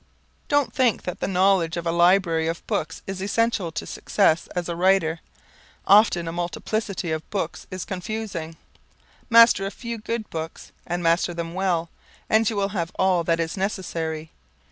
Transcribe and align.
Don't 0.47 0.73
think 0.73 1.03
that 1.03 1.19
the 1.19 1.27
knowledge 1.27 1.77
of 1.77 1.85
a 1.85 1.91
library 1.91 2.47
of 2.47 2.65
books 2.65 3.03
is 3.05 3.21
essential 3.21 3.71
to 3.73 3.85
success 3.85 4.47
as 4.55 4.67
a 4.67 4.75
writer. 4.75 5.19
Often 5.85 6.27
a 6.27 6.31
multiplicity 6.31 7.11
of 7.11 7.29
books 7.29 7.67
is 7.69 7.85
confusing. 7.85 8.57
Master 9.29 9.63
a 9.63 9.69
few 9.69 9.99
good 9.99 10.27
books 10.31 10.71
and 10.87 11.03
master 11.03 11.35
them 11.35 11.53
well 11.53 11.91
and 12.31 12.49
you 12.49 12.55
will 12.55 12.69
have 12.69 12.91
all 12.97 13.23
that 13.25 13.39
is 13.39 13.55
necessary. 13.55 14.31